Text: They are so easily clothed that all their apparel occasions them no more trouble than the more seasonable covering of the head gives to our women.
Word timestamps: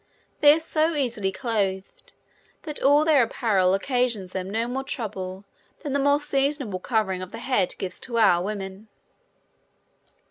They 0.39 0.51
are 0.51 0.59
so 0.59 0.95
easily 0.95 1.31
clothed 1.31 2.13
that 2.63 2.81
all 2.81 3.05
their 3.05 3.21
apparel 3.21 3.75
occasions 3.75 4.31
them 4.31 4.49
no 4.49 4.67
more 4.67 4.83
trouble 4.83 5.45
than 5.83 5.93
the 5.93 5.99
more 5.99 6.19
seasonable 6.19 6.79
covering 6.79 7.21
of 7.21 7.29
the 7.29 7.37
head 7.37 7.75
gives 7.77 7.99
to 7.99 8.17
our 8.17 8.41
women. 8.43 8.87